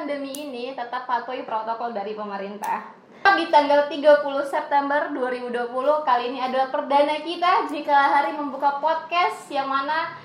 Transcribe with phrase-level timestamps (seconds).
[0.00, 2.88] pandemi ini tetap patuhi protokol dari pemerintah.
[3.20, 5.52] Di tanggal 30 September 2020
[6.08, 10.16] kali ini adalah perdana kita Jikala Hari membuka podcast yang mana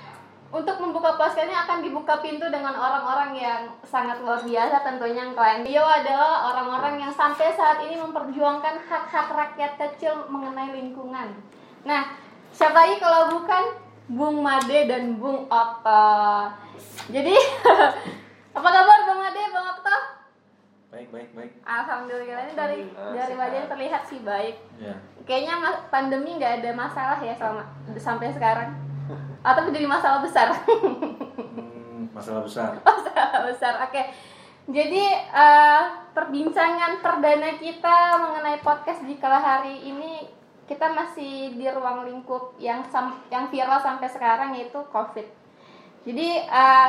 [0.48, 5.60] untuk membuka podcastnya akan dibuka pintu dengan orang-orang yang sangat luar biasa tentunya yang kalian
[5.68, 11.36] Beliau adalah orang-orang yang sampai saat ini memperjuangkan hak-hak rakyat kecil mengenai lingkungan.
[11.84, 12.16] Nah,
[12.48, 13.76] siapa lagi kalau bukan
[14.08, 16.08] Bung Made dan Bung Okto
[17.12, 17.36] Jadi,
[18.56, 19.45] apa kabar Bung Made?
[20.96, 21.52] Baik, baik, baik.
[21.60, 24.96] Alhamdulillah ini dari dari wajahnya terlihat sih baik Ya.
[25.28, 25.54] Kayaknya
[25.92, 27.68] pandemi nggak ada masalah ya selama
[28.00, 28.72] sampai sekarang
[29.44, 32.80] atau menjadi masalah besar Hmm, masalah besar.
[32.80, 34.02] masalah besar oke
[34.66, 40.24] jadi eh, perbincangan perdana kita mengenai podcast di kala hari ini
[40.64, 45.28] kita masih di ruang lingkup yang sam- yang viral sampai sekarang yaitu covid
[46.02, 46.88] jadi eh,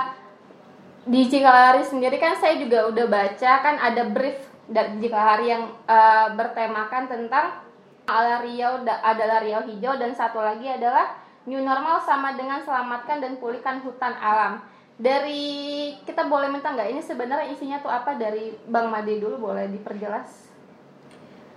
[1.08, 6.28] di Cikalari sendiri kan saya juga udah baca kan ada brief dari Cikalari yang eh,
[6.36, 7.64] bertemakan tentang
[8.04, 11.16] ala Riau da- adalah Riau hijau dan satu lagi adalah
[11.48, 14.60] new normal sama dengan selamatkan dan pulihkan hutan alam.
[15.00, 19.72] Dari kita boleh minta nggak ini sebenarnya isinya tuh apa dari Bang Made dulu boleh
[19.72, 20.52] diperjelas?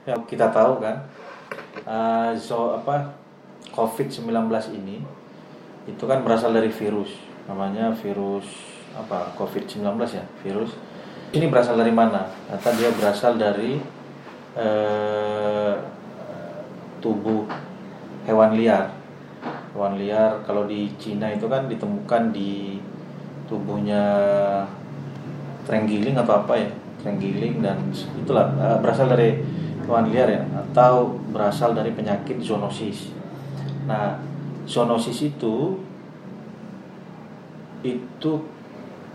[0.06, 1.10] Ya, kita tahu kan,
[1.82, 3.18] eh, so apa
[3.74, 4.30] COVID-19
[4.78, 5.02] ini
[5.90, 7.18] itu kan berasal dari virus,
[7.50, 8.46] namanya virus
[8.94, 10.74] apa COVID-19 ya, virus.
[11.30, 12.26] Ini berasal dari mana?
[12.50, 13.78] Ternyata dia berasal dari
[14.58, 15.74] eh,
[16.98, 17.46] tubuh
[18.26, 18.90] hewan liar.
[19.72, 22.82] Hewan liar kalau di Cina itu kan ditemukan di
[23.46, 24.02] tubuhnya
[25.66, 26.70] terenggiling atau apa ya
[27.02, 27.78] terenggiling dan
[28.18, 29.38] itulah eh, berasal dari
[29.86, 33.14] hewan liar ya atau berasal dari penyakit zoonosis.
[33.86, 34.18] Nah
[34.66, 35.78] zoonosis itu
[37.80, 38.32] itu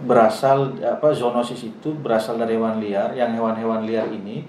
[0.04, 4.44] berasal apa zoonosis itu berasal dari hewan liar yang hewan-hewan liar ini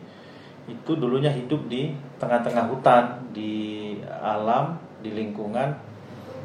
[0.67, 5.71] itu dulunya hidup di tengah-tengah hutan di alam di lingkungan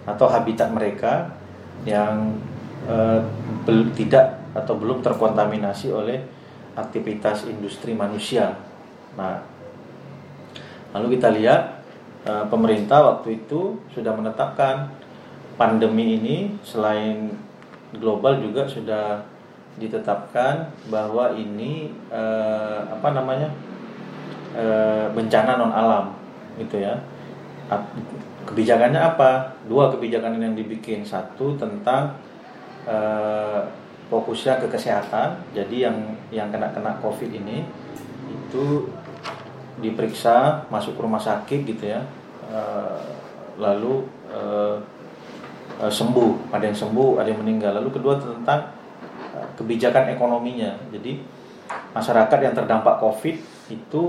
[0.05, 1.33] atau habitat mereka
[1.81, 2.37] yang
[2.85, 3.21] eh,
[3.97, 6.21] tidak atau belum terkontaminasi oleh
[6.77, 8.53] aktivitas industri manusia.
[9.17, 9.41] Nah,
[10.93, 11.81] lalu kita lihat
[12.29, 14.93] eh, pemerintah waktu itu sudah menetapkan
[15.57, 17.33] pandemi ini selain
[17.99, 19.19] global juga sudah
[19.79, 23.49] ditetapkan bahwa ini eh, apa namanya
[24.55, 26.15] eh, bencana non alam
[26.59, 26.95] gitu ya.
[28.41, 29.55] Kebijakannya apa?
[29.69, 31.07] Dua kebijakan yang dibikin.
[31.07, 32.19] Satu tentang
[32.83, 33.61] eh,
[34.11, 35.39] fokusnya ke kesehatan.
[35.55, 35.95] Jadi yang
[36.35, 37.63] yang kena kena COVID ini
[38.27, 38.91] itu
[39.79, 42.03] diperiksa masuk rumah sakit gitu ya.
[42.51, 43.07] Eh,
[43.55, 44.75] lalu eh,
[45.81, 47.81] eh, sembuh, ada yang sembuh, ada yang meninggal.
[47.81, 48.69] Lalu kedua tentang
[49.33, 50.77] eh, kebijakan ekonominya.
[50.93, 51.17] Jadi
[51.95, 53.35] masyarakat yang terdampak COVID
[53.73, 54.03] itu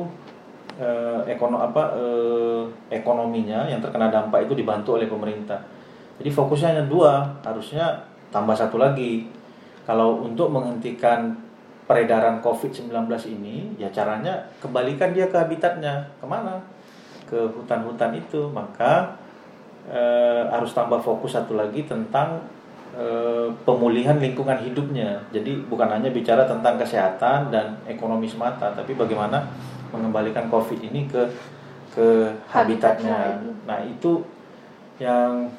[0.77, 1.97] eh, ekono apa
[2.93, 5.60] ekonominya yang terkena dampak itu dibantu oleh pemerintah.
[6.21, 9.27] Jadi fokusnya hanya dua, harusnya tambah satu lagi.
[9.83, 11.34] Kalau untuk menghentikan
[11.91, 12.89] peredaran COVID-19
[13.27, 16.62] ini, ya caranya kembalikan dia ke habitatnya, ke mana?
[17.27, 18.47] Ke hutan-hutan itu.
[18.54, 19.19] Maka
[19.91, 22.43] eh, harus tambah fokus satu lagi tentang
[22.94, 25.19] eh, pemulihan lingkungan hidupnya.
[25.34, 29.42] Jadi bukan hanya bicara tentang kesehatan dan ekonomi semata, tapi bagaimana
[29.91, 31.22] mengembalikan COVID ini ke
[31.92, 33.42] ke habitatnya.
[33.42, 33.66] Habitatnya.
[33.68, 34.22] Nah itu
[35.01, 35.51] yang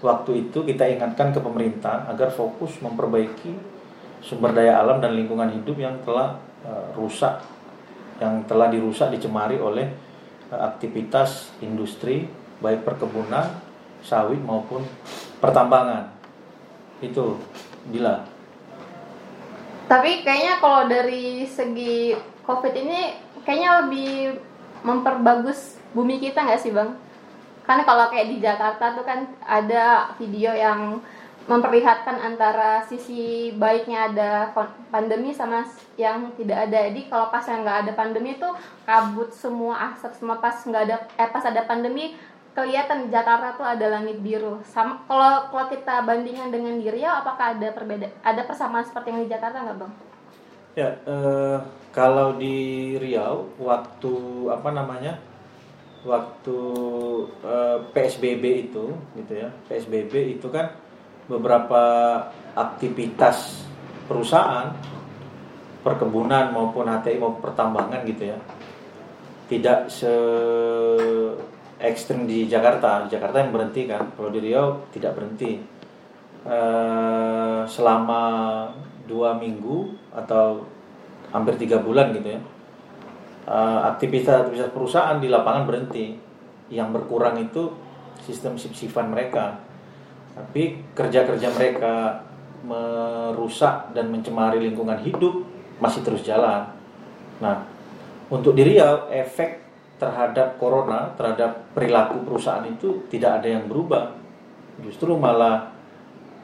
[0.00, 3.56] waktu itu kita ingatkan ke pemerintah agar fokus memperbaiki
[4.20, 7.42] sumber daya alam dan lingkungan hidup yang telah eh, rusak,
[8.20, 9.86] yang telah dirusak dicemari oleh
[10.50, 12.28] eh, aktivitas industri
[12.60, 13.52] baik perkebunan,
[14.06, 14.86] sawit maupun
[15.42, 16.14] pertambangan.
[17.02, 17.42] Itu
[17.90, 18.22] bila
[19.86, 23.14] Tapi kayaknya kalau dari segi COVID ini
[23.46, 24.38] kayaknya lebih
[24.82, 26.94] memperbagus bumi kita nggak sih bang?
[27.66, 31.02] Karena kalau kayak di Jakarta tuh kan ada video yang
[31.46, 34.30] memperlihatkan antara sisi baiknya ada
[34.90, 35.62] pandemi sama
[35.94, 36.90] yang tidak ada.
[36.90, 38.48] Jadi kalau pas yang nggak ada pandemi itu
[38.82, 42.18] kabut semua asap semua pas nggak ada eh pas ada pandemi
[42.56, 44.64] kelihatan Jakarta tuh ada langit biru.
[44.64, 49.22] Sama kalau kalau kita bandingkan dengan di Riau apakah ada perbedaan ada persamaan seperti yang
[49.28, 49.92] di Jakarta nggak bang?
[50.72, 51.58] Ya, eh,
[51.92, 52.56] kalau di
[52.96, 54.14] Riau waktu
[54.48, 55.20] apa namanya?
[56.08, 56.58] Waktu
[57.44, 59.52] eh, PSBB itu gitu ya.
[59.68, 60.72] PSBB itu kan
[61.28, 61.84] beberapa
[62.56, 63.68] aktivitas
[64.08, 64.72] perusahaan
[65.84, 68.38] perkebunan maupun HTI maupun pertambangan gitu ya.
[69.46, 70.14] Tidak se
[71.80, 73.04] ekstrim di Jakarta.
[73.06, 75.60] Di Jakarta yang berhenti kan, kalau di Riau tidak berhenti.
[76.46, 78.22] Eh, selama
[79.10, 80.62] dua minggu atau
[81.34, 82.40] hampir tiga bulan gitu ya.
[83.46, 86.16] Eh, aktivitas-aktivitas perusahaan di lapangan berhenti.
[86.70, 87.70] Yang berkurang itu
[88.22, 89.58] sistem sip-sifan mereka.
[90.34, 92.26] Tapi kerja-kerja mereka
[92.66, 95.46] merusak dan mencemari lingkungan hidup
[95.78, 96.66] masih terus jalan.
[97.38, 97.62] Nah,
[98.32, 99.65] untuk di Riau efek
[99.96, 104.12] terhadap corona, terhadap perilaku perusahaan itu tidak ada yang berubah.
[104.84, 105.72] Justru malah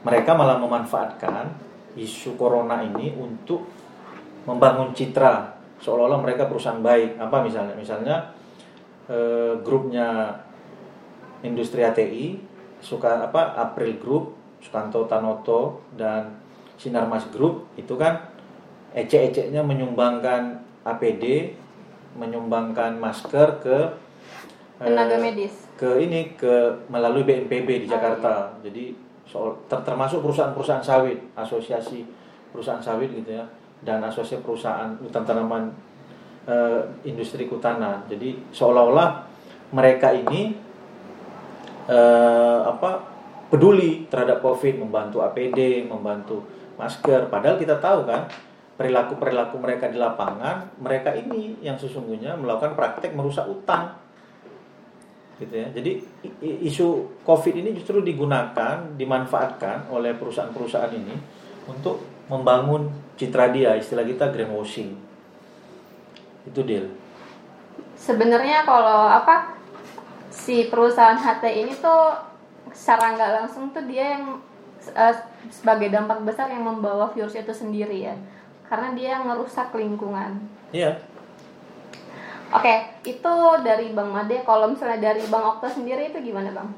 [0.01, 1.53] mereka malah memanfaatkan
[1.93, 3.63] isu corona ini untuk
[4.43, 7.21] membangun citra seolah-olah mereka perusahaan baik.
[7.21, 7.75] Apa misalnya?
[7.77, 8.15] Misalnya
[9.07, 10.39] eh, grupnya
[11.43, 12.39] industri ATI
[12.83, 14.23] suka apa April Group,
[14.59, 16.39] Sukanto Tanoto dan
[16.79, 18.31] Sinarmas Group itu kan
[18.91, 21.55] ecek-eceknya menyumbangkan APD,
[22.13, 23.77] menyumbangkan masker ke
[24.81, 25.53] eh, Tenaga medis.
[25.75, 28.53] ke ini ke melalui BNPB di Jakarta.
[28.61, 28.93] Jadi
[29.25, 32.05] soal ter- termasuk perusahaan-perusahaan sawit, asosiasi
[32.53, 33.45] perusahaan sawit gitu ya,
[33.81, 35.73] dan asosiasi perusahaan hutan tanaman
[36.45, 38.05] eh, industri kehutanan.
[38.05, 39.25] Jadi seolah-olah
[39.73, 40.53] mereka ini
[41.89, 43.09] eh, apa
[43.49, 46.41] peduli terhadap COVID, membantu APD, membantu
[46.77, 47.29] masker.
[47.29, 48.25] Padahal kita tahu kan
[48.83, 53.95] perilaku-perilaku mereka di lapangan, mereka ini yang sesungguhnya melakukan praktek merusak hutan
[55.39, 55.67] gitu ya.
[55.71, 56.03] Jadi
[56.67, 56.87] isu
[57.23, 61.15] COVID ini justru digunakan, dimanfaatkan oleh perusahaan-perusahaan ini
[61.71, 64.99] untuk membangun citra dia, istilah kita greenwashing.
[66.43, 66.91] Itu deal.
[67.95, 69.55] Sebenarnya kalau apa
[70.27, 72.19] si perusahaan HT ini tuh
[72.75, 74.43] secara nggak langsung tuh dia yang
[74.91, 75.15] eh,
[75.47, 78.15] sebagai dampak besar yang membawa virus itu sendiri ya.
[78.65, 80.39] Karena dia ngerusak lingkungan.
[80.71, 80.97] Iya.
[82.49, 82.73] Oke,
[83.03, 83.33] itu
[83.65, 84.45] dari Bang Made.
[84.45, 86.69] Kalau misalnya dari Bang Okta sendiri itu gimana Bang?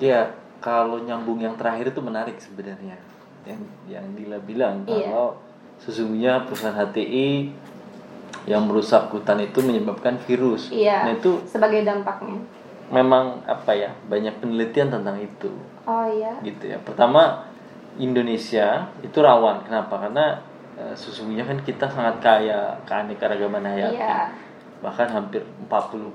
[0.00, 2.96] Ya, kalau nyambung yang terakhir itu menarik sebenarnya.
[3.44, 5.12] Yang yang Dila bilang Iya.
[5.12, 5.36] kalau
[5.76, 7.52] sesungguhnya perusahaan HTI
[8.48, 10.72] yang merusak hutan itu menyebabkan virus.
[10.72, 11.08] Iya.
[11.08, 12.40] Nah, itu Sebagai dampaknya.
[12.88, 13.92] memang apa ya?
[14.08, 15.52] Banyak penelitian tentang itu.
[15.84, 16.40] Oh iya.
[16.40, 16.80] Gitu ya.
[16.80, 17.44] Pertama,
[18.00, 19.60] Indonesia itu rawan.
[19.68, 20.08] Kenapa?
[20.08, 20.40] Karena
[20.74, 23.96] eh, sesungguhnya kan kita sangat kaya keanekaragaman hayati.
[23.96, 24.30] Iya.
[24.80, 26.12] Bahkan hampir 40%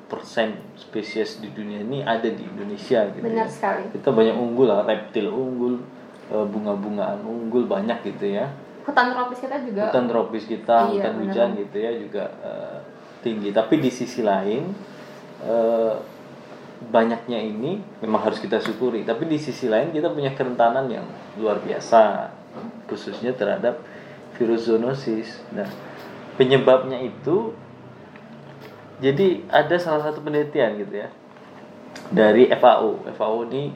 [0.75, 3.83] spesies di dunia ini ada di Indonesia gitu Benar ya sekali.
[3.91, 5.81] kita banyak unggul lah reptil unggul
[6.27, 8.45] eh, bunga-bungaan unggul banyak gitu ya
[8.79, 11.23] Hutan tropis kita juga hutan tropis kita Iya, hutan bener.
[11.25, 12.77] hujan gitu ya juga eh,
[13.19, 14.69] tinggi tapi di sisi lain
[15.41, 15.93] eh,
[16.81, 21.03] banyaknya ini memang harus kita syukuri tapi di sisi lain kita punya kerentanan yang
[21.35, 22.29] luar biasa
[22.85, 23.81] khususnya terhadap
[24.39, 25.67] virus zoonosis nah
[26.39, 27.51] penyebabnya itu
[28.99, 31.09] jadi ada salah satu penelitian gitu ya
[32.11, 33.05] dari FAO.
[33.15, 33.71] FAO ini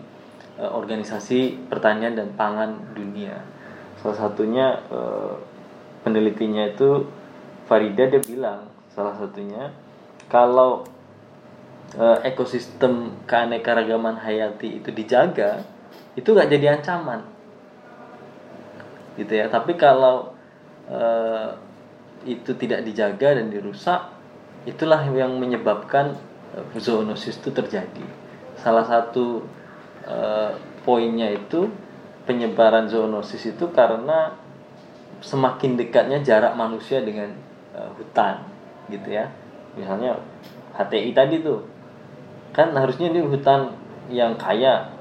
[0.60, 3.40] eh, organisasi pertanian dan pangan dunia.
[4.00, 5.34] Salah satunya eh,
[6.04, 7.08] penelitinya itu
[7.64, 9.72] Farida dia bilang salah satunya
[10.28, 10.84] kalau
[11.96, 15.64] eh, ekosistem keanekaragaman hayati itu dijaga
[16.14, 17.26] itu nggak jadi ancaman
[19.18, 20.33] gitu ya tapi kalau
[20.88, 21.50] eh,
[22.24, 24.12] itu tidak dijaga dan dirusak
[24.64, 26.16] itulah yang menyebabkan
[26.56, 28.06] eh, zoonosis itu terjadi.
[28.60, 29.44] Salah satu
[30.08, 30.52] eh,
[30.84, 31.68] poinnya itu
[32.24, 34.36] penyebaran zoonosis itu karena
[35.24, 37.32] semakin dekatnya jarak manusia dengan
[37.76, 38.44] eh, hutan
[38.88, 39.28] gitu ya.
[39.76, 40.20] Misalnya
[40.78, 41.66] HTI tadi tuh
[42.54, 43.74] kan harusnya ini hutan
[44.14, 44.94] yang kaya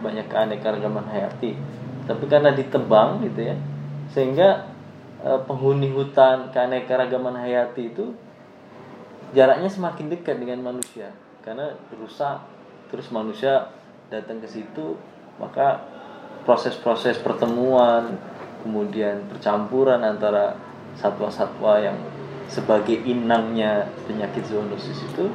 [0.00, 1.56] banyak keanekaragaman hayati
[2.10, 3.56] tapi karena ditebang gitu ya
[4.10, 4.69] sehingga eh,
[5.20, 8.16] penghuni hutan keanekaragaman hayati itu
[9.36, 11.12] jaraknya semakin dekat dengan manusia.
[11.44, 12.40] Karena rusak
[12.88, 13.70] terus manusia
[14.10, 14.98] datang ke situ
[15.38, 15.80] maka
[16.44, 18.18] proses-proses pertemuan
[18.60, 20.58] kemudian percampuran antara
[20.98, 21.96] satwa-satwa yang
[22.50, 25.30] sebagai inangnya penyakit zoonosis itu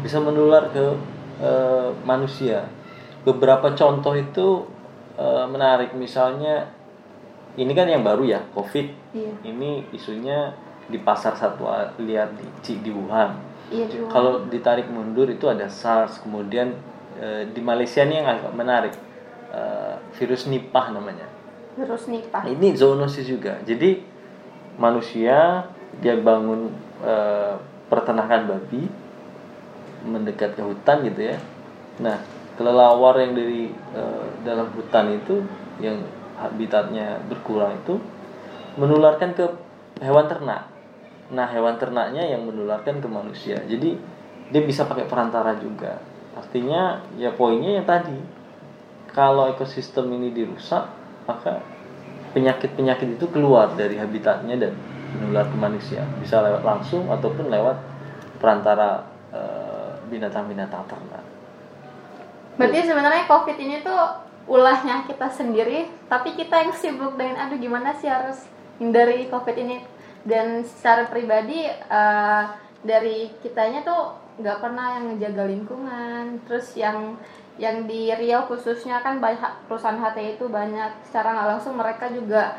[0.00, 0.86] bisa menular ke
[1.42, 2.64] eh, manusia.
[3.26, 4.66] Beberapa contoh itu
[5.18, 5.92] eh, menarik.
[5.98, 6.70] Misalnya
[7.56, 8.88] ini kan yang baru ya covid.
[9.12, 9.32] Iya.
[9.44, 10.56] ini isunya
[10.88, 12.32] di pasar satwa liar
[12.64, 13.36] di di Wuhan.
[13.72, 16.76] Iya kalau ditarik mundur itu ada SARS kemudian
[17.20, 18.94] eh, di Malaysia ini yang agak menarik
[19.52, 21.28] eh, virus Nipah namanya.
[21.76, 22.44] Virus Nipah.
[22.48, 23.60] Ini zoonosis juga.
[23.64, 24.00] Jadi
[24.76, 25.68] manusia
[26.00, 26.72] dia bangun
[27.04, 27.54] eh,
[27.92, 28.88] peternakan babi
[30.08, 31.36] mendekat ke hutan gitu ya.
[32.00, 32.20] Nah
[32.56, 35.44] kelelawar yang dari eh, dalam hutan itu
[35.80, 36.00] yang
[36.42, 37.98] habitatnya berkurang itu
[38.76, 39.44] menularkan ke
[40.02, 40.68] hewan ternak.
[41.32, 43.60] Nah hewan ternaknya yang menularkan ke manusia.
[43.64, 43.96] Jadi
[44.52, 46.00] dia bisa pakai perantara juga.
[46.36, 48.16] Artinya ya poinnya yang tadi
[49.12, 50.88] kalau ekosistem ini dirusak
[51.28, 51.60] maka
[52.32, 54.72] penyakit-penyakit itu keluar dari habitatnya dan
[55.16, 56.02] menular ke manusia.
[56.20, 57.76] Bisa lewat langsung ataupun lewat
[58.40, 61.24] perantara eh, binatang-binatang ternak.
[62.56, 67.94] Berarti sebenarnya COVID ini tuh ulahnya kita sendiri, tapi kita yang sibuk dengan aduh gimana
[67.98, 68.42] sih harus
[68.82, 69.82] hindari COVID ini.
[70.22, 72.44] Dan secara pribadi eh,
[72.82, 76.24] dari kitanya tuh nggak pernah yang ngejaga lingkungan.
[76.46, 77.18] Terus yang
[77.60, 82.56] yang di Riau khususnya kan banyak perusahaan HT itu banyak secara nggak langsung mereka juga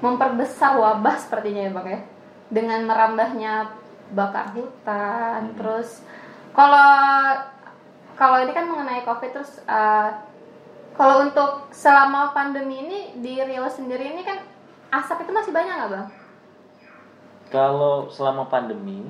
[0.00, 2.00] memperbesar wabah sepertinya ya bang ya
[2.48, 3.54] dengan merambahnya
[4.12, 6.00] bakar hutan terus
[6.56, 6.88] kalau
[8.16, 10.12] kalau ini kan mengenai covid terus uh,
[10.94, 14.38] kalau untuk selama pandemi ini di Riau sendiri ini kan
[14.94, 16.08] asap itu masih banyak nggak bang?
[17.50, 19.02] Kalau selama pandemi,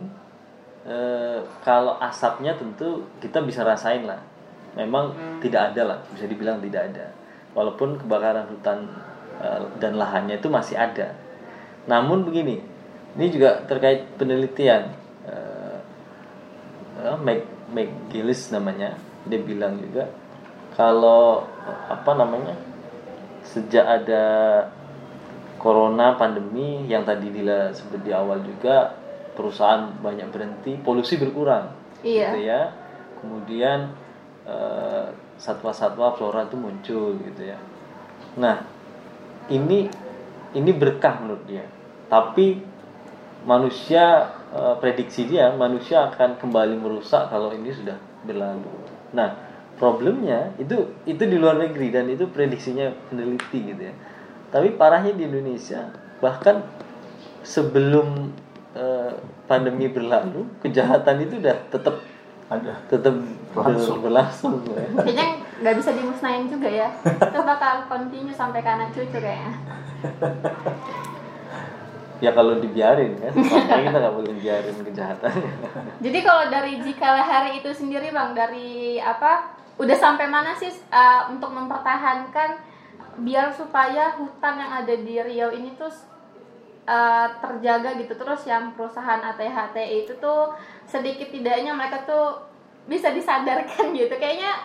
[0.89, 4.21] eh, kalau asapnya tentu kita bisa rasain lah.
[4.75, 7.07] Memang tidak ada lah, bisa dibilang tidak ada.
[7.53, 8.89] Walaupun kebakaran hutan
[9.45, 11.13] eh, dan lahannya itu masih ada.
[11.85, 12.65] Namun begini,
[13.21, 14.89] ini juga terkait penelitian.
[15.29, 15.79] Eh,
[17.05, 18.97] eh, Meg McGillis namanya,
[19.29, 20.09] dia bilang juga
[20.75, 21.47] kalau
[21.89, 22.55] apa namanya
[23.47, 24.25] sejak ada
[25.59, 28.93] corona pandemi yang tadi Dila sebut di awal juga
[29.35, 31.73] perusahaan banyak berhenti polusi berkurang
[32.05, 32.37] Iya.
[32.37, 32.63] gitu ya.
[33.25, 33.97] Kemudian
[34.45, 35.07] eh,
[35.41, 37.57] satwa-satwa flora itu muncul gitu ya.
[38.37, 38.61] Nah
[39.49, 39.89] ini
[40.53, 41.65] ini berkah menurut dia.
[42.13, 42.61] Tapi
[43.49, 47.97] manusia eh, prediksi dia manusia akan kembali merusak kalau ini sudah
[48.29, 48.69] berlalu.
[49.17, 53.95] Nah problemnya itu itu di luar negeri dan itu prediksinya peneliti gitu ya
[54.55, 55.91] tapi parahnya di Indonesia
[56.23, 56.63] bahkan
[57.43, 58.31] sebelum
[58.75, 59.13] eh,
[59.51, 61.97] pandemi berlalu kejahatan itu udah tetap
[62.49, 63.15] ada tetap
[63.55, 64.03] Berlangsung.
[64.03, 64.85] berlangsung ya.
[65.01, 65.27] Kayaknya
[65.63, 66.89] nggak bisa dimusnahin juga ya.
[67.07, 69.53] Itu bakal continue sampai ke anak cucu kayaknya.
[72.23, 75.35] ya kalau dibiarin kan makanya kita nggak boleh biarin kejahatan
[76.01, 81.31] Jadi kalau dari Jika Hari itu sendiri bang dari apa udah sampai mana sih uh,
[81.35, 82.59] untuk mempertahankan
[83.19, 85.91] biar supaya hutan yang ada di Riau ini tuh
[86.87, 88.15] uh, terjaga gitu?
[88.15, 89.77] Terus yang perusahaan ATHT
[90.07, 90.55] itu tuh
[90.87, 92.43] sedikit tidaknya mereka tuh
[92.87, 94.15] bisa disadarkan gitu.
[94.15, 94.63] Kayaknya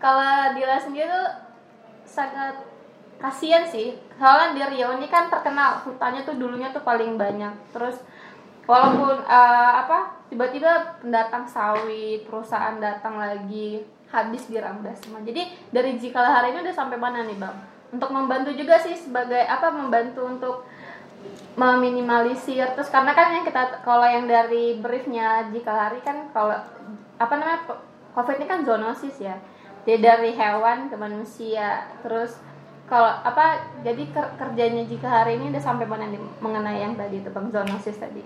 [0.00, 1.28] kalau Dila sendiri tuh
[2.04, 2.60] sangat
[3.16, 3.96] kasihan sih.
[4.20, 7.52] Soalnya di Riau ini kan terkenal hutannya tuh dulunya tuh paling banyak.
[7.72, 7.96] Terus
[8.64, 13.84] walaupun eh, apa tiba-tiba pendatang sawit perusahaan datang lagi
[14.14, 15.18] habis dirambat semua.
[15.26, 17.56] Jadi dari Jikala hari ini udah sampai mana nih bang?
[17.90, 20.56] Untuk membantu juga sih sebagai apa membantu untuk
[21.58, 22.70] meminimalisir.
[22.78, 26.54] Terus karena kan yang kita kalau yang dari briefnya Jikala hari kan kalau
[27.18, 27.60] apa namanya
[28.14, 29.34] covid ini kan zoonosis ya.
[29.84, 31.90] Dia dari hewan ke manusia.
[32.06, 32.38] Terus
[32.84, 37.18] kalau apa jadi ker- kerjanya jika hari ini udah sampai mana nih mengenai yang tadi
[37.18, 38.22] itu bang zoonosis tadi?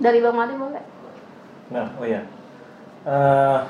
[0.00, 0.84] Dari bang Mali boleh?
[1.70, 2.24] Nah, oh ya.
[3.06, 3.60] Eh,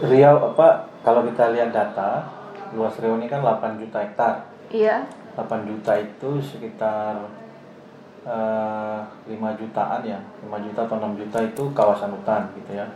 [0.00, 0.90] Riau apa?
[1.04, 2.24] Kalau kita lihat data,
[2.72, 4.34] luas Riau ini kan 8 juta hektar.
[4.72, 7.26] iya 8 juta itu sekitar
[8.24, 8.98] eh,
[9.28, 10.18] 5 jutaan ya.
[10.42, 12.86] 5 juta atau 6 juta itu kawasan hutan gitu ya.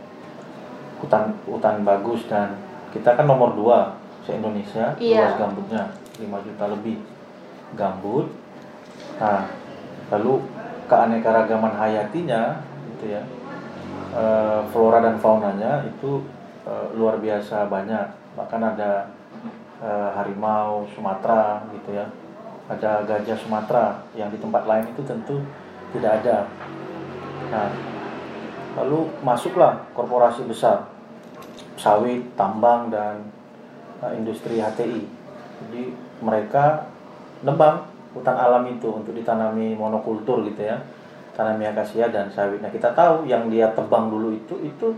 [0.99, 2.59] Hutan hutan bagus dan
[2.91, 5.23] kita kan nomor 2 se-Indonesia Iya.
[5.23, 5.83] luas gambutnya
[6.17, 6.97] 5 juta lebih
[7.75, 8.27] gambut.
[9.19, 9.47] Nah,
[10.09, 10.41] lalu
[10.85, 12.59] keanekaragaman hayatinya
[12.91, 13.23] gitu ya.
[14.09, 16.25] eh, flora dan faunanya itu
[16.67, 18.35] eh, luar biasa banyak.
[18.35, 19.07] Bahkan ada
[19.83, 22.05] eh, harimau Sumatera gitu ya.
[22.69, 25.41] Ada gajah Sumatera yang di tempat lain itu tentu
[25.93, 26.45] tidak ada.
[27.49, 27.69] Nah,
[28.77, 30.85] lalu masuklah korporasi besar
[31.79, 33.23] sawit, tambang dan
[34.03, 35.01] eh, industri HTI.
[35.59, 35.83] Jadi
[36.19, 36.91] mereka
[37.41, 40.77] nebang hutan alam itu untuk ditanami monokultur gitu ya.
[41.39, 42.59] Tanami akasia dan sawit.
[42.59, 44.91] Nah, kita tahu yang dia tebang dulu itu itu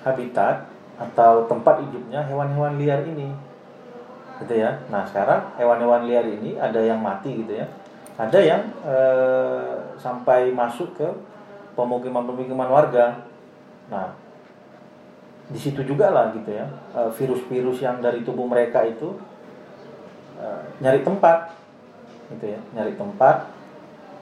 [0.00, 0.64] habitat
[0.98, 3.30] atau tempat hidupnya hewan-hewan liar ini.
[4.42, 4.82] Gitu ya.
[4.90, 7.66] Nah, sekarang hewan-hewan liar ini ada yang mati gitu ya.
[8.18, 11.08] Ada yang eh, sampai masuk ke
[11.78, 13.22] pemukiman-pemukiman warga.
[13.90, 14.10] Nah,
[15.48, 19.16] di situ juga lah gitu ya eh, virus-virus yang dari tubuh mereka itu
[20.36, 21.56] eh, nyari tempat
[22.36, 23.48] gitu ya nyari tempat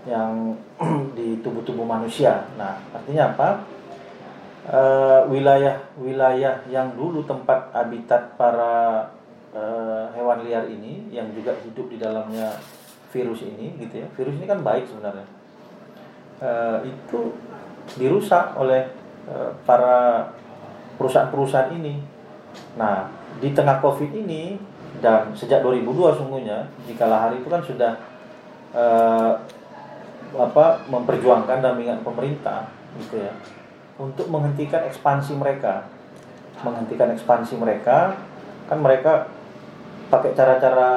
[0.07, 0.55] yang
[1.19, 3.49] di tubuh-tubuh manusia nah artinya apa
[4.67, 9.07] Eh, wilayah-wilayah yang dulu tempat habitat para
[9.55, 12.51] eh, hewan liar ini yang juga hidup di dalamnya
[13.15, 14.11] virus ini gitu ya.
[14.19, 15.23] Virus ini kan baik sebenarnya.
[16.43, 17.31] Eh, itu
[17.95, 18.91] dirusak oleh
[19.31, 20.35] eh, para
[20.99, 22.03] perusahaan-perusahaan ini.
[22.75, 23.07] Nah,
[23.39, 24.59] di tengah Covid ini
[24.99, 28.03] dan sejak 2002 sungguhnya, jika hari itu kan sudah
[28.75, 29.33] eh,
[30.35, 32.67] apa memperjuangkan dampingan pemerintah
[32.99, 33.31] gitu ya
[33.97, 35.89] untuk menghentikan ekspansi mereka.
[36.65, 38.17] Menghentikan ekspansi mereka
[38.67, 39.29] kan mereka
[40.09, 40.91] pakai cara-cara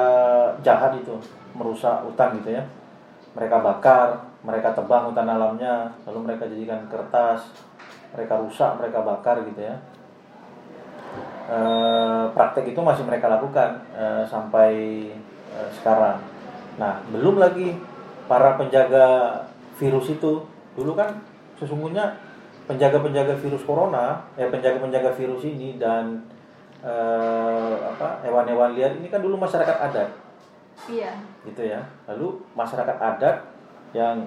[0.64, 1.16] jahat itu
[1.56, 2.64] merusak hutan gitu ya.
[3.36, 7.44] Mereka bakar mereka tebang hutan alamnya lalu mereka jadikan kertas
[8.16, 9.76] mereka rusak mereka bakar gitu ya.
[11.50, 11.58] E,
[12.34, 14.72] praktek itu masih mereka lakukan e, sampai
[15.50, 16.18] e, sekarang.
[16.80, 17.76] Nah belum lagi
[18.26, 19.06] para penjaga
[19.78, 20.42] virus itu.
[20.74, 21.22] Dulu kan
[21.58, 22.29] sesungguhnya
[22.70, 26.22] penjaga-penjaga virus corona ya penjaga-penjaga virus ini dan
[26.86, 30.10] eh, apa hewan-hewan liar ini kan dulu masyarakat adat.
[30.86, 31.12] Iya.
[31.44, 31.82] gitu ya.
[32.08, 33.36] Lalu masyarakat adat
[33.92, 34.22] yang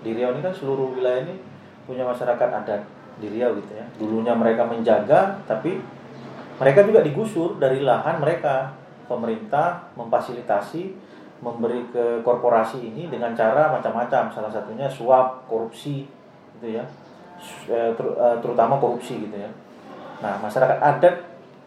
[0.00, 1.36] di Riau ini kan seluruh wilayah ini
[1.84, 2.80] punya masyarakat adat
[3.18, 3.84] di Riau gitu ya.
[3.98, 5.82] Dulunya mereka menjaga tapi
[6.62, 8.78] mereka juga digusur dari lahan mereka.
[9.10, 10.94] Pemerintah memfasilitasi
[11.42, 14.30] memberi ke korporasi ini dengan cara macam-macam.
[14.30, 16.06] Salah satunya suap korupsi
[16.54, 16.86] gitu ya
[17.40, 19.50] Eh, eh, terutama korupsi gitu ya.
[20.20, 21.14] Nah, masyarakat adat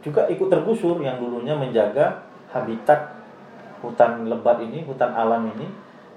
[0.05, 2.21] juga ikut tergusur yang dulunya menjaga
[2.53, 3.17] habitat
[3.81, 5.65] hutan lebat ini, hutan alam ini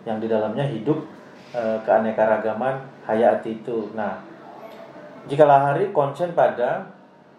[0.05, 1.03] yang di dalamnya hidup
[1.51, 3.91] e, keanekaragaman hayati itu.
[3.97, 4.23] Nah,
[5.27, 6.87] jika hari konsen pada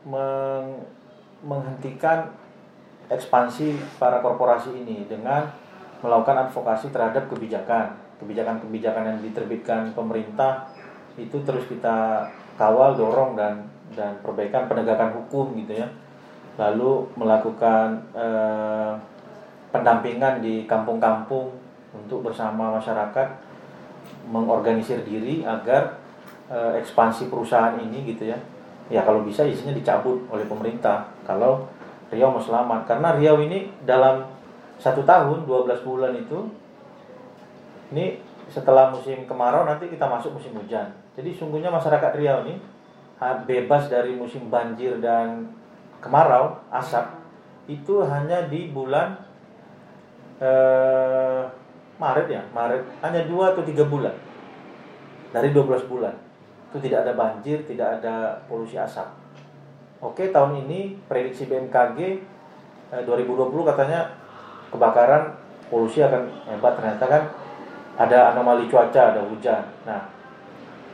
[0.03, 0.83] meng,
[1.45, 2.27] menghentikan
[3.07, 5.47] ekspansi para korporasi ini dengan
[6.03, 10.67] melakukan advokasi terhadap kebijakan, kebijakan-kebijakan yang diterbitkan pemerintah
[11.17, 13.65] itu terus kita kawal dorong dan
[13.97, 15.87] dan perbaikan penegakan hukum gitu ya.
[16.57, 18.93] Lalu melakukan eh,
[19.73, 21.53] pendampingan di kampung-kampung
[21.93, 23.27] untuk bersama masyarakat
[24.29, 25.97] mengorganisir diri agar
[26.49, 28.37] eh, ekspansi perusahaan ini gitu ya.
[28.87, 31.09] Ya kalau bisa isinya dicabut oleh pemerintah.
[31.25, 31.67] Kalau
[32.07, 32.87] Riau mau selamat.
[32.87, 34.23] Karena Riau ini dalam
[34.79, 36.47] satu tahun 12 bulan itu
[37.91, 42.61] ini setelah musim kemarau nanti kita masuk musim hujan jadi sungguhnya masyarakat Riau ini
[43.49, 45.49] bebas dari musim banjir dan
[45.97, 47.17] kemarau, asap
[47.65, 49.17] itu hanya di bulan
[50.37, 51.41] eh,
[51.97, 54.13] Maret ya, Maret hanya dua atau tiga bulan
[55.33, 56.13] dari 12 bulan
[56.69, 59.07] itu tidak ada banjir, tidak ada polusi asap.
[59.97, 61.99] Oke tahun ini prediksi BMKG
[62.93, 64.13] eh, 2020 katanya
[64.69, 65.33] kebakaran
[65.73, 67.23] polusi akan hebat ternyata kan
[67.97, 69.65] ada anomali cuaca, ada hujan.
[69.81, 70.16] Nah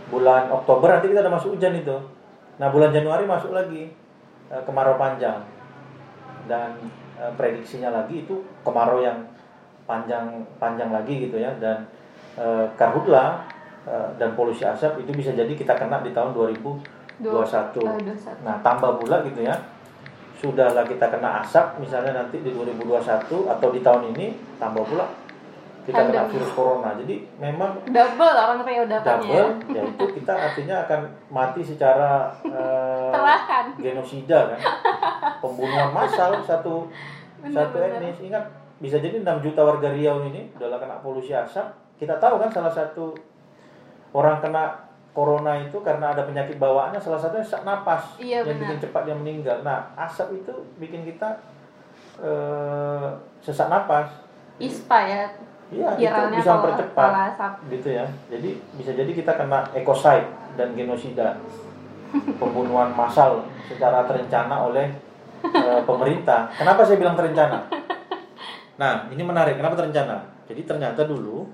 [0.09, 1.97] bulan Oktober nanti kita udah masuk hujan itu.
[2.59, 3.91] Nah bulan Januari masuk lagi
[4.51, 5.43] e, kemarau panjang.
[6.49, 6.75] Dan
[7.15, 9.23] e, prediksinya lagi itu kemarau yang
[9.87, 11.55] panjang panjang lagi gitu ya.
[11.59, 11.87] Dan
[12.35, 13.47] e, karhutla
[13.87, 17.23] e, dan polusi asap itu bisa jadi kita kena di tahun 2021.
[18.43, 19.55] Nah tambah pula gitu ya.
[20.43, 25.22] Sudahlah kita kena asap misalnya nanti di 2021 atau di tahun ini tambah pula
[25.83, 26.95] kita kena virus corona.
[26.95, 29.19] Jadi memang double orang Rio dapatnya.
[29.19, 33.11] Double, ya itu kita artinya akan mati secara uh,
[33.75, 34.59] genosida kan.
[35.43, 36.87] Pembunuhan massal satu
[37.43, 38.19] bener, satu etnis.
[38.23, 38.43] Ingat
[38.79, 41.67] bisa jadi 6 juta warga Riau ini udah kena polusi asap.
[41.99, 43.15] Kita tahu kan salah satu
[44.15, 48.81] orang kena corona itu karena ada penyakit bawaannya salah satunya sesak napas iya, yang bikin
[48.81, 49.61] cepat dia meninggal.
[49.61, 51.37] Nah, asap itu bikin kita
[52.17, 54.09] uh, sesak napas.
[54.57, 55.23] ISPA ya
[55.73, 57.11] Iya, itu bisa mempercepat
[57.73, 58.05] gitu ya.
[58.29, 61.41] Jadi bisa jadi kita kena ekoside dan genosida.
[62.41, 64.85] Pembunuhan massal secara terencana oleh
[65.41, 66.53] e, pemerintah.
[66.53, 67.65] Kenapa saya bilang terencana?
[68.77, 69.57] Nah, ini menarik.
[69.57, 70.21] Kenapa terencana?
[70.45, 71.49] Jadi ternyata dulu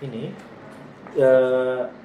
[0.00, 0.32] ini
[1.12, 1.28] e,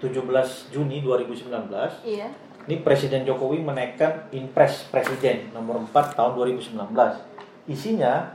[0.04, 2.04] 17 Juni 2019.
[2.04, 2.28] Iya.
[2.66, 6.76] Ini Presiden Jokowi menaikkan Inpres Presiden nomor 4 tahun 2019.
[7.70, 8.34] Isinya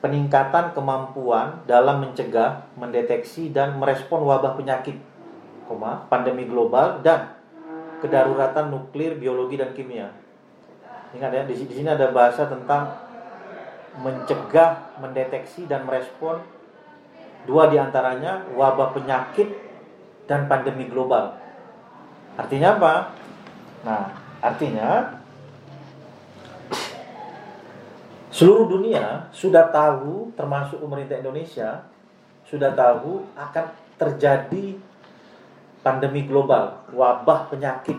[0.00, 4.96] peningkatan kemampuan dalam mencegah, mendeteksi dan merespon wabah penyakit,
[6.12, 7.34] pandemi global dan
[8.04, 10.12] kedaruratan nuklir, biologi dan kimia.
[11.16, 12.92] Ingat ya, di sini ada bahasa tentang
[14.04, 16.44] mencegah, mendeteksi dan merespon
[17.48, 19.48] dua di antaranya wabah penyakit
[20.26, 21.38] dan pandemi global.
[22.36, 22.94] Artinya apa?
[23.86, 24.02] Nah,
[24.42, 25.16] artinya
[28.36, 31.88] Seluruh dunia sudah tahu, termasuk pemerintah Indonesia,
[32.44, 33.64] sudah tahu akan
[33.96, 34.76] terjadi
[35.80, 37.96] pandemi global, wabah penyakit.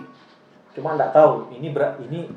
[0.78, 2.30] Cuma tidak tahu ini berat ini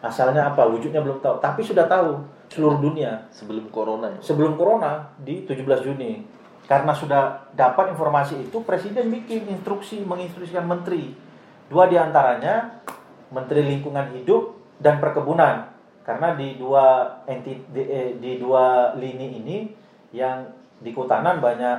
[0.00, 1.36] asalnya apa, wujudnya belum tahu.
[1.44, 4.16] Tapi sudah tahu seluruh dunia sebelum corona.
[4.16, 4.18] Ya?
[4.24, 6.12] Sebelum corona di 17 Juni.
[6.66, 11.14] karena sudah dapat informasi itu presiden bikin instruksi menginstruksikan menteri
[11.70, 12.82] dua di antaranya
[13.30, 15.75] menteri lingkungan hidup dan perkebunan
[16.06, 19.56] karena di dua enti, di, eh, di dua lini ini
[20.14, 20.46] yang
[20.78, 21.78] di kehutanan banyak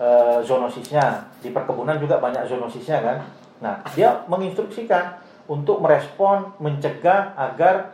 [0.00, 3.18] eh, zoonosisnya di perkebunan juga banyak zoonosisnya kan?
[3.60, 5.20] Nah dia menginstruksikan
[5.52, 7.92] untuk merespon mencegah agar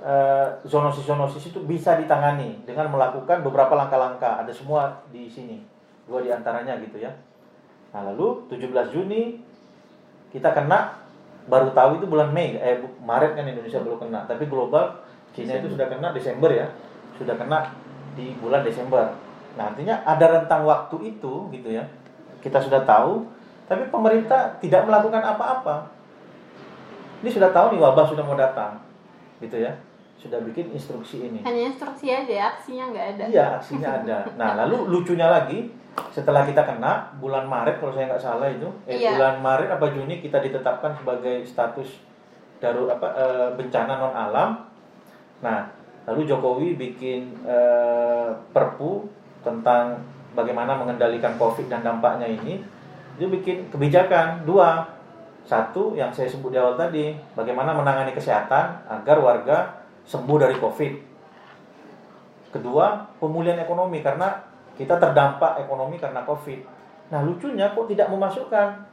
[0.00, 4.40] eh, zoonosis-zoonosis itu bisa ditangani dengan melakukan beberapa langkah-langkah.
[4.40, 5.60] Ada semua di sini.
[6.08, 7.12] Dua di antaranya gitu ya.
[7.92, 9.44] Nah lalu 17 Juni
[10.32, 10.96] kita kena
[11.44, 12.56] baru tahu itu bulan Mei.
[12.56, 14.24] Eh Maret kan Indonesia belum kena.
[14.24, 15.01] Tapi global
[15.32, 16.68] Cina itu sudah kena Desember ya
[17.16, 17.72] sudah kena
[18.12, 19.08] di bulan Desember
[19.56, 21.84] nah artinya ada rentang waktu itu gitu ya
[22.40, 23.24] kita sudah tahu
[23.68, 25.88] tapi pemerintah tidak melakukan apa-apa
[27.22, 28.80] ini sudah tahu nih wabah sudah mau datang
[29.40, 29.72] gitu ya
[30.22, 33.24] sudah bikin instruksi ini Hanya instruksi aja, aksinya nggak ada.
[33.26, 34.18] Iya, aksinya ada.
[34.38, 35.66] Nah, lalu lucunya lagi,
[36.14, 39.18] setelah kita kena bulan Maret kalau saya nggak salah itu, eh, Iya.
[39.18, 42.06] bulan Maret apa Juni kita ditetapkan sebagai status
[42.62, 44.50] darur apa eh, bencana non alam.
[45.42, 45.68] Nah,
[46.06, 49.10] lalu Jokowi bikin eh, Perpu
[49.42, 49.98] tentang
[50.32, 52.62] bagaimana mengendalikan COVID dan dampaknya ini.
[53.18, 54.88] Dia bikin kebijakan dua.
[55.42, 59.58] Satu yang saya sebut di awal tadi, bagaimana menangani kesehatan agar warga
[60.06, 60.92] sembuh dari COVID.
[62.54, 64.38] Kedua, pemulihan ekonomi karena
[64.78, 66.62] kita terdampak ekonomi karena Covid.
[67.10, 68.86] Nah, lucunya kok tidak memasukkan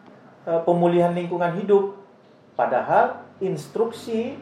[0.49, 2.01] eh, pemulihan lingkungan hidup.
[2.57, 4.35] Padahal instruksi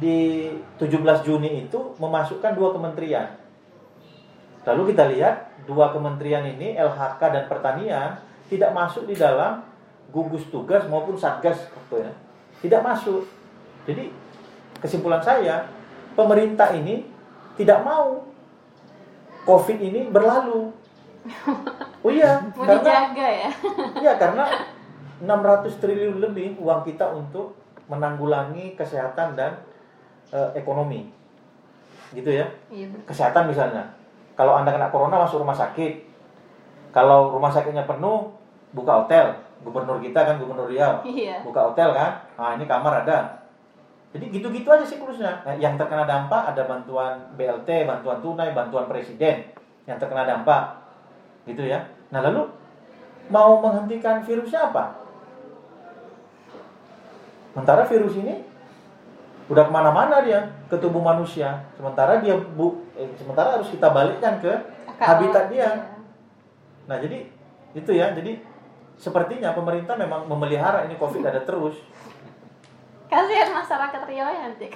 [0.00, 0.48] di
[0.80, 3.28] 17 Juni itu memasukkan dua kementerian.
[4.64, 8.10] Lalu kita lihat dua kementerian ini LHK dan Pertanian
[8.48, 9.60] tidak masuk di dalam
[10.14, 12.12] gugus tugas maupun satgas waktu ya.
[12.62, 13.26] Tidak masuk.
[13.84, 14.08] Jadi
[14.78, 15.66] kesimpulan saya
[16.14, 17.04] pemerintah ini
[17.58, 18.22] tidak mau
[19.42, 20.70] COVID ini berlalu.
[22.02, 23.50] Oh iya, Mau karena dijaga ya.
[24.02, 24.44] iya karena
[25.22, 27.54] 600 triliun lebih uang kita untuk
[27.86, 29.54] menanggulangi kesehatan dan
[30.32, 31.12] eh, ekonomi.
[32.16, 32.48] Gitu ya.
[32.72, 32.88] Iya.
[33.04, 33.84] Kesehatan misalnya.
[34.34, 36.08] Kalau Anda kena corona masuk rumah sakit.
[36.92, 38.32] Kalau rumah sakitnya penuh,
[38.72, 39.32] buka hotel.
[39.62, 41.40] Gubernur kita kan Gubernur Riau Iya.
[41.46, 43.46] buka hotel kan nah ini kamar ada
[44.12, 49.46] jadi gitu-gitu aja siklusnya nah, yang terkena dampak ada bantuan BLT bantuan tunai bantuan presiden
[49.86, 50.82] yang terkena dampak
[51.46, 51.78] gitu ya
[52.10, 52.50] nah lalu
[53.30, 54.98] mau menghentikan virusnya apa
[57.54, 58.42] sementara virus ini
[59.52, 64.40] udah ke mana-mana dia ke tubuh manusia sementara dia bu eh, sementara harus kita balikkan
[64.40, 64.52] ke
[64.96, 65.92] habitat dia
[66.88, 67.28] nah jadi
[67.76, 68.40] itu ya jadi
[68.96, 71.76] sepertinya pemerintah memang memelihara ini covid ada terus
[73.12, 74.72] Kasihan masyarakat Riau ya nanti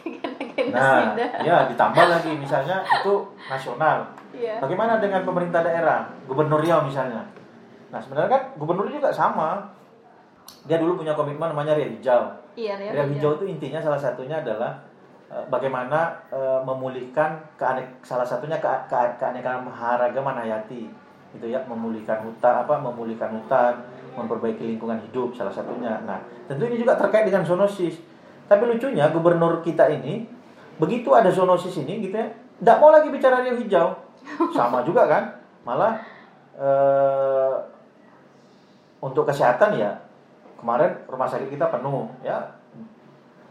[0.76, 4.12] Nah, ya ditambah lagi misalnya itu nasional.
[4.32, 4.60] Iya.
[4.60, 7.24] Bagaimana dengan pemerintah daerah, Gubernur Riau misalnya?
[7.88, 9.72] Nah, sebenarnya kan gubernur juga sama.
[10.68, 12.28] Dia dulu punya komitmen namanya Ria Hijau.
[12.56, 12.80] Iya.
[12.80, 14.80] Ria Hijau itu intinya salah satunya adalah
[15.28, 20.88] eh, bagaimana eh, memulihkan keanek salah satunya ke, ke, keanekaragaman hayati
[21.36, 23.76] gitu ya memulihkan hutan apa memulihkan hutan
[24.16, 26.00] memperbaiki lingkungan hidup salah satunya.
[26.08, 26.16] Nah
[26.48, 28.00] tentu ini juga terkait dengan zoonosis.
[28.48, 30.24] Tapi lucunya gubernur kita ini
[30.80, 33.88] begitu ada zoonosis ini gitu ya tidak mau lagi bicara Riau Hijau.
[34.56, 35.28] Sama juga kan
[35.68, 36.00] malah
[36.56, 37.54] eh,
[39.04, 39.92] untuk kesehatan ya
[40.56, 42.56] kemarin rumah sakit kita penuh ya.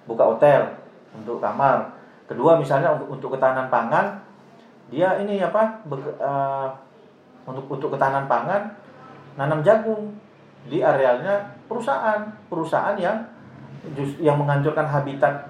[0.06, 0.70] Buka hotel
[1.16, 1.96] untuk kamar.
[2.26, 4.22] Kedua misalnya untuk untuk ketahanan pangan
[4.90, 6.68] dia ini apa beke- eh,
[7.46, 8.74] untuk untuk ketahanan pangan
[9.38, 10.14] nanam jagung
[10.66, 13.18] di arealnya perusahaan perusahaan yang
[13.94, 15.50] jus- yang menghancurkan habitat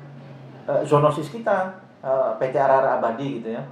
[0.68, 3.64] eh, zoonosis kita eh, PT Arara Abadi gitu ya.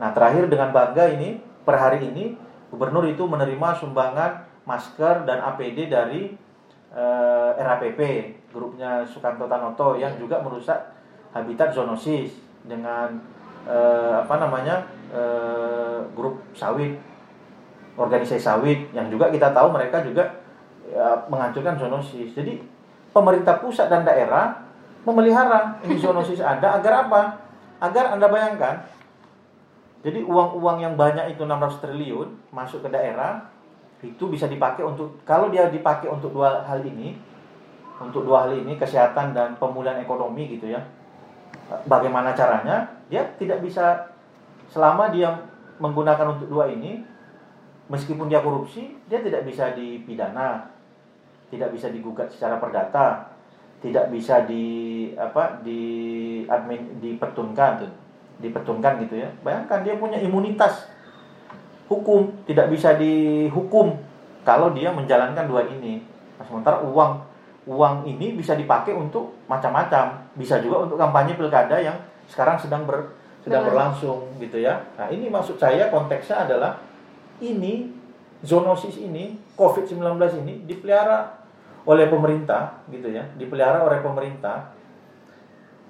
[0.00, 2.36] Nah terakhir dengan bangga ini per hari ini
[2.72, 6.36] gubernur itu menerima sumbangan masker dan APD dari
[6.92, 8.00] eh, RAPP
[8.52, 10.94] grupnya Sukanto Tanoto yang juga merusak
[11.36, 12.32] habitat zoonosis
[12.64, 13.20] dengan
[13.68, 16.96] eh, apa namanya eh, grup sawit
[17.98, 20.38] organisasi sawit yang juga kita tahu mereka juga
[20.86, 22.30] ya, menghancurkan zoonosis.
[22.32, 22.62] Jadi
[23.10, 24.54] pemerintah pusat dan daerah
[25.02, 27.22] memelihara ini zoonosis ada agar apa?
[27.78, 28.86] Agar anda bayangkan
[29.98, 33.50] jadi uang-uang yang banyak itu 600 triliun masuk ke daerah
[34.02, 37.18] itu bisa dipakai untuk kalau dia dipakai untuk dua hal ini
[37.98, 40.78] untuk dua hal ini kesehatan dan pemulihan ekonomi gitu ya
[41.90, 44.14] bagaimana caranya dia tidak bisa
[44.70, 45.34] selama dia
[45.82, 47.02] menggunakan untuk dua ini
[47.90, 50.70] meskipun dia korupsi dia tidak bisa dipidana
[51.50, 53.34] tidak bisa digugat secara perdata
[53.82, 54.66] tidak bisa di
[55.18, 55.80] apa di
[56.46, 57.86] admin dipetunkan
[58.38, 59.28] dipetunkan gitu ya.
[59.42, 60.86] Bayangkan dia punya imunitas
[61.88, 63.96] hukum, tidak bisa dihukum.
[64.44, 66.00] Kalau dia menjalankan dua ini.
[66.38, 67.26] Nah, sementara uang
[67.68, 73.12] uang ini bisa dipakai untuk macam-macam, bisa juga untuk kampanye pilkada yang sekarang sedang ber,
[73.44, 74.80] sedang berlangsung gitu ya.
[74.96, 76.80] Nah, ini maksud saya konteksnya adalah
[77.44, 77.92] ini
[78.40, 80.00] zoonosis ini COVID-19
[80.44, 81.28] ini dipelihara
[81.84, 84.72] oleh pemerintah gitu ya, dipelihara oleh pemerintah.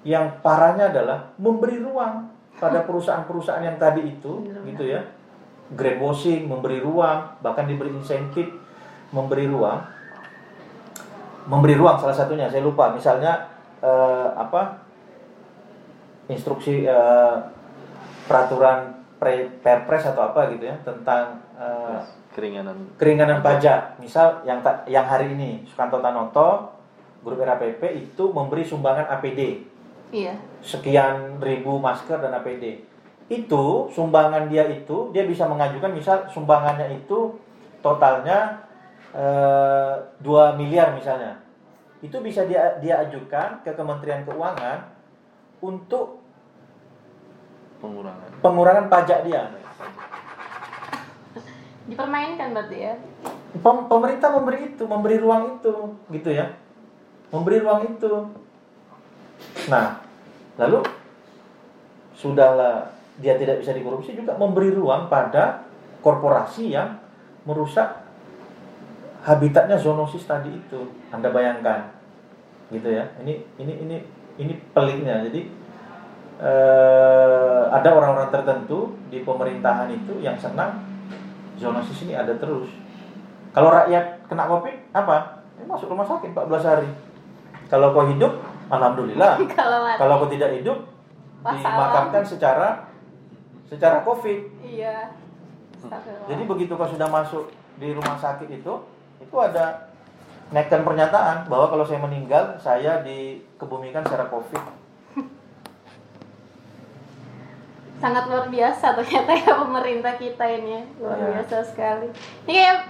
[0.03, 5.03] Yang parahnya adalah memberi ruang pada perusahaan-perusahaan yang tadi itu gitu ya.
[5.69, 8.49] Greenwashing, memberi ruang, bahkan diberi insentif
[9.09, 9.81] memberi ruang.
[11.45, 12.93] Memberi ruang salah satunya, saya lupa.
[12.93, 13.49] Misalnya
[13.81, 14.81] eh, apa?
[16.29, 17.35] Instruksi eh,
[18.25, 21.99] peraturan pre, perpres atau apa gitu ya tentang eh,
[22.33, 23.97] keringanan keringanan pajak.
[23.97, 26.77] Misal yang ta- yang hari ini Sukanto Tanoto
[27.19, 29.65] grup RAPP itu memberi sumbangan APD
[30.09, 30.33] Iya.
[30.61, 32.81] sekian ribu masker dan APD.
[33.29, 37.37] Itu sumbangan dia itu dia bisa mengajukan misal sumbangannya itu
[37.85, 38.65] totalnya
[39.13, 39.93] eh,
[40.25, 41.37] 2 miliar misalnya.
[42.01, 44.89] Itu bisa dia dia ajukan ke Kementerian Keuangan
[45.61, 46.25] untuk
[47.79, 49.53] pengurangan pengurangan pajak dia.
[51.89, 52.93] Dipermainkan berarti ya.
[53.49, 55.73] Pem- pemerintah memberi itu, memberi ruang itu,
[56.13, 56.53] gitu ya.
[57.33, 58.29] Memberi ruang itu.
[59.65, 59.97] Nah,
[60.61, 60.85] lalu
[62.13, 65.67] sudahlah dia tidak bisa dikorupsi juga memberi ruang pada
[65.99, 66.99] korporasi yang
[67.43, 68.07] merusak
[69.23, 70.87] habitatnya zoonosis tadi itu.
[71.11, 71.91] Anda bayangkan,
[72.71, 73.11] gitu ya.
[73.19, 73.97] Ini ini ini
[74.39, 75.19] ini peliknya.
[75.27, 75.41] Jadi
[76.39, 80.79] eh, ada orang-orang tertentu di pemerintahan itu yang senang
[81.59, 82.71] zoonosis ini ada terus.
[83.51, 85.43] Kalau rakyat kena covid apa?
[85.59, 86.89] Ya, masuk rumah sakit 14 hari.
[87.67, 88.39] Kalau kau hidup,
[88.71, 89.35] alhamdulillah.
[89.99, 90.87] Kalau kau tidak hidup,
[91.43, 92.88] dimakamkan secara
[93.69, 94.41] secara covid.
[94.59, 95.13] Iya.
[96.25, 98.73] Jadi begitu kau sudah masuk di rumah sakit itu,
[99.17, 99.87] itu ada
[100.49, 104.59] naikkan pernyataan bahwa kalau saya meninggal, saya dikebumikan secara covid.
[107.99, 111.27] sangat luar biasa ternyata ya pemerintah kita ini luar Iya.
[111.35, 112.07] biasa sekali
[112.47, 112.87] ini kayak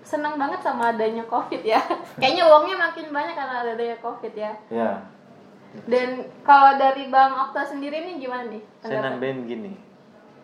[0.00, 1.82] senang banget sama adanya covid ya
[2.22, 5.02] kayaknya uangnya makin banyak karena adanya covid ya Ya.
[5.90, 6.08] dan
[6.46, 9.10] kalau dari bang Okta sendiri nih gimana nih saya pendapat?
[9.10, 9.72] nambahin gini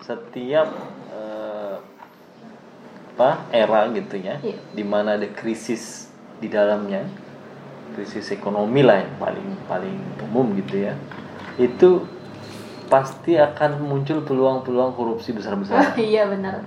[0.01, 0.69] setiap
[1.13, 1.77] eh,
[3.15, 4.57] apa era gitu ya Iya.
[4.73, 6.09] di mana ada krisis
[6.41, 7.05] di dalamnya
[7.93, 10.97] krisis ekonomi lah yang paling paling umum gitu ya
[11.61, 12.07] itu
[12.89, 16.65] pasti akan muncul peluang-peluang korupsi besar-besaran iya benar.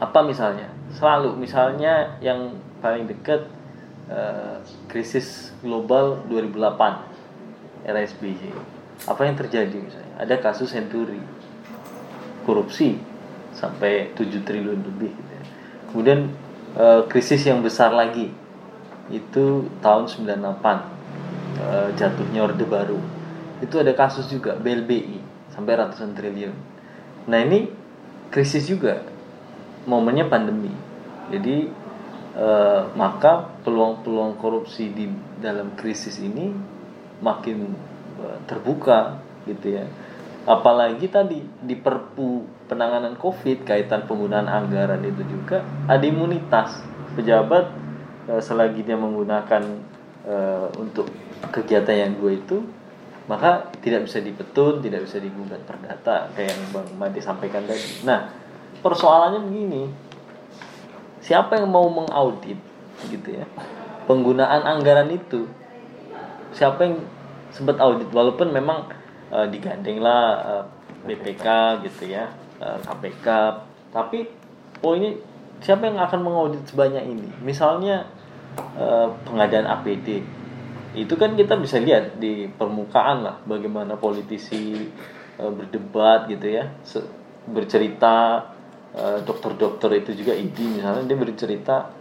[0.00, 0.72] Apa misalnya?
[0.96, 1.36] Selalu.
[1.36, 3.44] Misalnya yang paling dekat
[4.08, 4.56] eh,
[4.88, 8.56] krisis global 2008 era SBY
[9.04, 10.14] apa yang terjadi misalnya?
[10.16, 11.20] Ada kasus Senturi
[12.46, 12.98] korupsi
[13.54, 15.42] sampai 7 triliun lebih gitu ya.
[15.90, 16.20] kemudian
[16.78, 18.30] eh, krisis yang besar lagi
[19.10, 23.00] itu tahun 98 eh, jatuhnya Orde Baru
[23.60, 25.18] itu ada kasus juga BLBI
[25.52, 26.54] sampai ratusan triliun
[27.26, 27.68] nah ini
[28.30, 29.02] krisis juga
[29.84, 30.70] momennya pandemi.
[31.30, 31.66] Jadi
[32.38, 35.10] eh, maka peluang-peluang korupsi di
[35.42, 36.54] dalam krisis ini
[37.20, 37.74] makin
[38.44, 39.16] terbuka
[39.48, 39.84] gitu ya.
[40.48, 46.80] Apalagi tadi di Perpu penanganan Covid kaitan penggunaan anggaran itu juga ada imunitas.
[47.12, 47.68] Pejabat
[48.30, 49.62] eh, selagi dia menggunakan
[50.24, 51.12] eh, untuk
[51.52, 52.64] kegiatan yang dua itu
[53.30, 58.02] maka tidak bisa dipetun, tidak bisa digugat perdata kayak yang Bang Made sampaikan tadi.
[58.02, 58.26] Nah,
[58.82, 59.82] persoalannya begini.
[61.22, 62.58] Siapa yang mau mengaudit
[63.06, 63.46] gitu ya
[64.10, 65.46] penggunaan anggaran itu?
[66.50, 67.06] Siapa yang
[67.54, 68.10] sempat audit?
[68.10, 68.90] Walaupun memang
[69.30, 70.64] eh, digandenglah eh,
[71.06, 71.46] BPK
[71.88, 72.28] gitu ya
[72.60, 73.26] eh, KPK
[73.90, 74.28] tapi
[74.78, 75.18] poinnya
[75.60, 77.28] siapa yang akan mengaudit sebanyak ini?
[77.44, 78.08] Misalnya
[78.78, 80.24] eh, pengadaan APD
[80.90, 84.88] itu kan kita bisa lihat di permukaan lah bagaimana politisi
[85.36, 86.64] eh, berdebat gitu ya.
[87.50, 88.46] Bercerita
[89.22, 91.94] dokter-dokter itu juga ID misalnya dia bercerita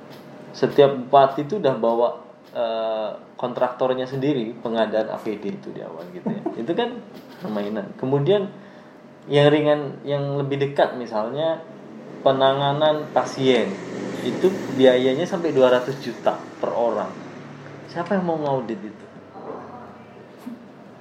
[0.57, 2.17] setiap bupati itu udah bawa
[2.53, 6.41] eh, kontraktornya sendiri pengadaan APD itu di awal gitu ya.
[6.59, 6.99] Itu kan
[7.41, 7.95] permainan.
[7.95, 8.49] Kemudian
[9.29, 11.61] yang ringan yang lebih dekat misalnya
[12.25, 13.71] penanganan pasien
[14.25, 17.11] itu biayanya sampai 200 juta per orang.
[17.87, 19.05] Siapa yang mau ngaudit itu?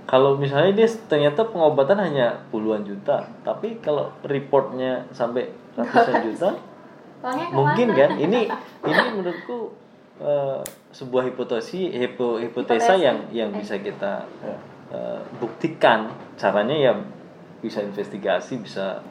[0.08, 6.48] Kalau misalnya dia ternyata pengobatan hanya puluhan juta tapi kalau reportnya sampai ratusan juta
[7.52, 8.16] mungkin kan?
[8.16, 8.40] Ini
[8.88, 9.87] ini menurutku
[10.18, 13.06] eh, sebuah hipotesi hipo, hipotesa Hipotesi.
[13.06, 14.24] yang yang bisa kita
[14.92, 16.10] eh, buktikan.
[16.38, 16.92] Caranya ya
[17.58, 19.02] bisa investigasi bisa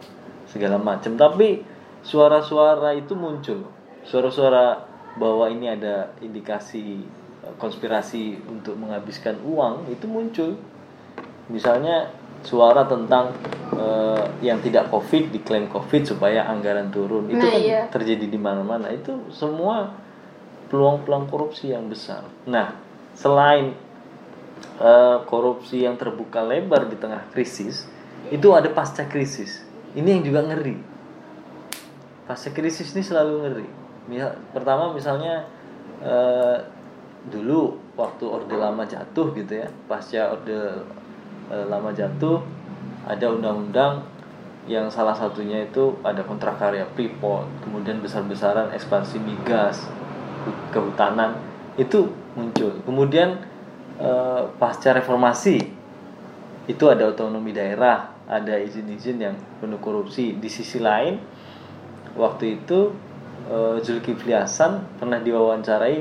[0.48, 1.16] segala macam.
[1.16, 1.62] Tapi
[2.02, 3.68] suara-suara itu muncul.
[4.08, 4.88] Suara-suara
[5.20, 7.04] bahwa ini ada indikasi
[7.44, 10.56] eh, konspirasi untuk menghabiskan uang itu muncul.
[11.48, 12.12] Misalnya
[12.44, 13.32] suara tentang
[13.76, 17.28] eh, yang tidak covid diklaim covid supaya anggaran turun.
[17.28, 17.82] Itu Nah, kan iya.
[17.92, 18.88] terjadi di mana-mana.
[18.92, 19.92] Itu semua
[20.68, 22.28] peluang-peluang korupsi yang besar.
[22.48, 22.76] Nah
[23.18, 23.74] selain
[24.80, 27.88] eh, korupsi yang terbuka lebar di tengah krisis
[28.30, 29.64] itu ada pasca krisis.
[29.96, 30.78] Ini yang juga ngeri.
[32.28, 33.68] Pasca krisis ini selalu ngeri.
[34.12, 35.48] Misal- pertama misalnya
[36.04, 36.58] eh,
[37.28, 40.86] dulu waktu orde lama jatuh gitu ya pasca orde
[41.52, 42.40] eh, lama jatuh
[43.04, 44.04] ada undang-undang
[44.68, 49.88] yang salah satunya itu ada kontrak karya Freeport kemudian besar-besaran ekspansi migas
[50.72, 51.38] kehutanan
[51.78, 52.74] itu muncul.
[52.84, 53.42] Kemudian
[54.02, 55.58] eh, pasca reformasi
[56.68, 60.36] itu ada otonomi daerah ada izin-izin yang penuh korupsi.
[60.36, 61.18] Di sisi lain
[62.20, 62.92] waktu itu
[63.48, 65.98] eh, Zulkifli Hasan pernah diwawancarai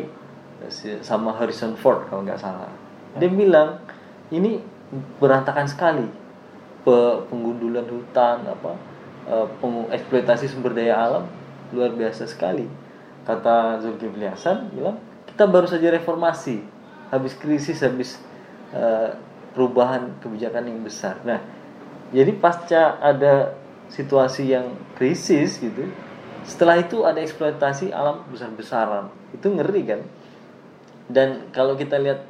[0.67, 2.73] eh, sama Harrison Ford kalau nggak salah.
[3.17, 3.81] Dia bilang
[4.35, 4.61] ini
[5.19, 6.07] berantakan sekali
[6.87, 8.79] Pe- penggundulan hutan apa
[9.27, 11.25] eh, peng- eksploitasi sumber daya alam
[11.75, 12.86] luar biasa sekali
[13.27, 16.63] kata Zulkifli Hasan bilang kita baru saja reformasi.
[17.11, 18.17] Habis krisis habis
[18.73, 19.11] eh,
[19.53, 21.19] perubahan kebijakan yang besar.
[21.27, 21.43] Nah
[22.15, 23.59] jadi pasca ada
[23.91, 25.91] situasi yang krisis gitu
[26.47, 29.11] setelah itu ada eksploitasi alam besar-besaran.
[29.35, 30.01] Itu ngeri kan?
[31.11, 32.23] Dan kalau kita lihat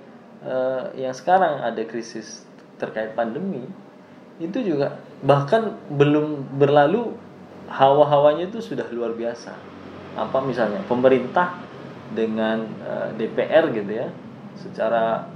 [0.45, 2.49] eh, yang sekarang ada krisis
[2.81, 3.65] terkait pandemi
[4.37, 7.17] itu juga bahkan belum berlalu
[7.73, 9.76] hawa-hawanya itu sudah luar biasa
[10.17, 11.61] apa misalnya pemerintah
[12.11, 14.09] dengan eh, DPR gitu ya
[14.57, 15.29] secara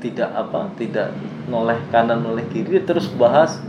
[0.00, 1.12] tidak apa tidak
[1.46, 3.60] noleh kanan noleh kiri terus bahas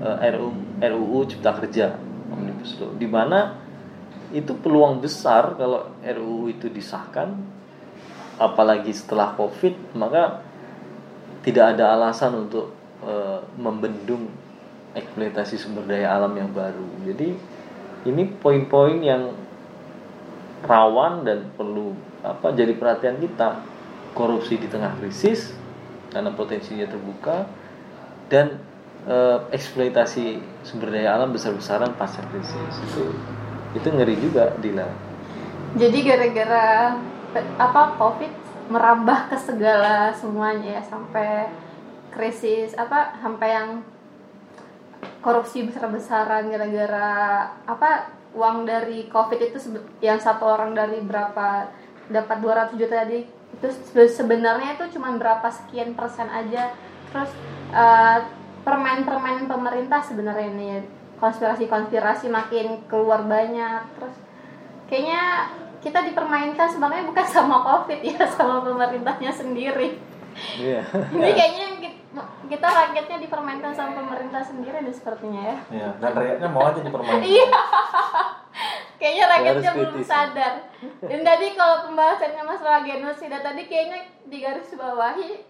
[0.00, 1.96] eh, RU RUU Cipta Kerja
[2.30, 2.94] Omnibus Law.
[2.94, 3.58] Di mana
[4.30, 7.34] itu peluang besar kalau RUU itu disahkan
[8.36, 10.44] apalagi setelah Covid maka
[11.42, 14.30] tidak ada alasan untuk eh, membendung
[14.96, 16.86] eksploitasi sumber daya alam yang baru.
[17.04, 17.36] Jadi
[18.06, 19.45] ini poin-poin yang
[20.64, 21.92] rawan dan perlu
[22.24, 23.60] apa jadi perhatian kita.
[24.16, 25.52] Korupsi di tengah krisis
[26.08, 27.44] karena potensinya terbuka
[28.32, 28.56] dan
[29.04, 32.74] eh, eksploitasi sumber daya alam besar-besaran pasca krisis.
[32.88, 33.12] Itu
[33.76, 34.88] itu ngeri juga Dila
[35.76, 36.96] Jadi gara-gara
[37.60, 38.32] apa COVID
[38.72, 41.52] merambah ke segala semuanya ya sampai
[42.16, 43.68] krisis apa sampai yang
[45.20, 47.12] korupsi besar-besaran gara-gara
[47.68, 49.58] apa uang dari COVID itu
[50.04, 51.72] yang satu orang dari berapa
[52.12, 56.76] dapat 200 juta tadi itu sebe- sebenarnya itu cuma berapa sekian persen aja.
[57.10, 57.32] Terus
[57.72, 58.18] eh,
[58.62, 60.68] permen-permen pemerintah sebenarnya ini
[61.16, 63.80] konspirasi-konspirasi makin keluar banyak.
[63.96, 64.14] Terus
[64.92, 69.96] kayaknya kita dipermainkan sebenarnya bukan sama covid ya sama pemerintahnya sendiri.
[70.60, 70.84] Iya.
[71.16, 71.66] Ini kayaknya
[72.48, 75.56] kita rakyatnya dipermainkan sama pemerintah sendiri nih sepertinya ya.
[75.68, 77.22] Ya, dan rakyatnya mau aja dipermainkan.
[77.24, 77.60] iya.
[78.96, 80.08] Kayaknya rakyatnya belum kritis.
[80.08, 80.54] sadar.
[81.04, 85.44] Dan tadi kalau pembahasannya masalah genosida tadi kayaknya di garis bawahi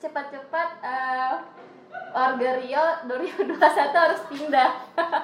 [0.00, 1.34] cepat-cepat eh,
[2.16, 3.60] warga Rio 2021
[3.92, 4.70] harus pindah.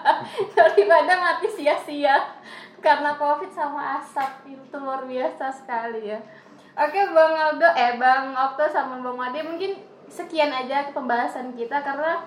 [0.56, 2.20] Daripada mati sia-sia
[2.84, 4.52] karena covid sama asap.
[4.52, 6.20] Itu luar biasa sekali ya.
[6.72, 9.72] Oke bang Aldo eh bang Okto sama bang Made mungkin
[10.12, 12.20] sekian aja pembahasan kita karena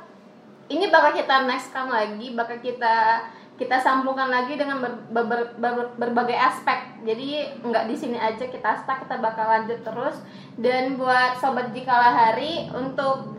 [0.66, 3.22] ini bakal kita nextkan lagi bakal kita
[3.56, 6.76] kita sambungkan lagi dengan ber- ber- ber- ber- berbagai aspek.
[7.08, 10.20] Jadi nggak di sini aja kita stuck kita bakal lanjut terus.
[10.60, 13.32] Dan buat sobat jikala hari untuk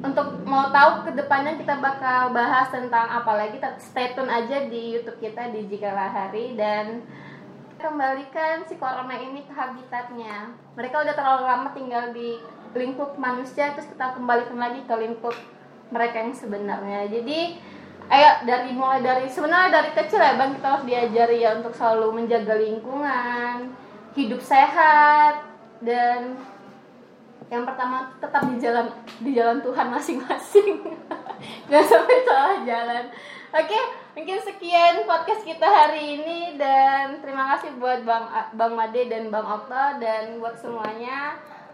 [0.00, 4.96] untuk mau tahu ke depannya kita bakal bahas tentang apa lagi stay tune aja di
[4.96, 7.04] YouTube kita di Jikala Hari dan
[7.76, 10.56] kembalikan si corona ini ke habitatnya.
[10.72, 12.40] Mereka udah terlalu lama tinggal di
[12.74, 15.34] lingkup manusia terus kita kembalikan lagi ke lingkup
[15.90, 17.10] mereka yang sebenarnya.
[17.10, 17.58] Jadi
[18.10, 22.22] ayo dari mulai dari sebenarnya dari kecil ya bang kita harus diajari ya untuk selalu
[22.22, 23.70] menjaga lingkungan,
[24.14, 25.46] hidup sehat
[25.82, 26.38] dan
[27.50, 28.86] yang pertama tetap di jalan
[29.18, 30.86] di jalan Tuhan masing-masing.
[31.70, 33.04] Jangan sampai salah jalan.
[33.50, 33.78] Oke
[34.14, 39.46] mungkin sekian podcast kita hari ini dan terima kasih buat bang bang Made dan bang
[39.46, 41.34] Okta dan buat semuanya